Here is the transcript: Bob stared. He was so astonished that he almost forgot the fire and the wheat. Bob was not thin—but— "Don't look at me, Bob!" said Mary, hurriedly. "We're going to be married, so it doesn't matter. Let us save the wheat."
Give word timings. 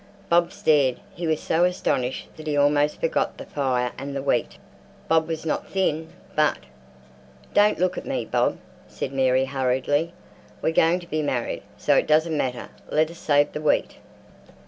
Bob 0.29 0.51
stared. 0.51 0.99
He 1.13 1.27
was 1.27 1.39
so 1.39 1.63
astonished 1.63 2.27
that 2.35 2.47
he 2.47 2.57
almost 2.57 2.99
forgot 2.99 3.37
the 3.37 3.45
fire 3.45 3.91
and 3.99 4.15
the 4.15 4.23
wheat. 4.23 4.57
Bob 5.07 5.27
was 5.27 5.45
not 5.45 5.69
thin—but— 5.69 6.57
"Don't 7.53 7.77
look 7.77 7.99
at 7.99 8.05
me, 8.07 8.25
Bob!" 8.25 8.57
said 8.87 9.13
Mary, 9.13 9.45
hurriedly. 9.45 10.11
"We're 10.59 10.71
going 10.71 11.01
to 11.01 11.07
be 11.07 11.21
married, 11.21 11.61
so 11.77 11.95
it 11.97 12.07
doesn't 12.07 12.35
matter. 12.35 12.69
Let 12.89 13.11
us 13.11 13.19
save 13.19 13.51
the 13.53 13.61
wheat." 13.61 13.97